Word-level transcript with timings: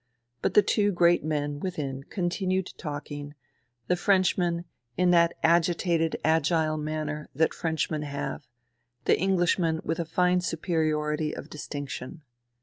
But 0.41 0.55
the 0.55 0.63
two 0.63 0.91
great 0.91 1.23
men 1.23 1.59
within 1.59 2.03
continued 2.05 2.71
talking, 2.75 3.35
the 3.85 3.95
French 3.95 4.35
man 4.35 4.65
in 4.97 5.11
that 5.11 5.35
agitated, 5.43 6.17
agile 6.25 6.75
manner 6.77 7.29
that 7.35 7.53
Frenchmen 7.53 8.01
have, 8.01 8.47
the 9.05 9.19
Englishman 9.19 9.79
with 9.83 9.99
a 9.99 10.05
fine 10.05 10.41
superiority 10.41 11.35
of 11.35 11.51
distinction. 11.51 12.23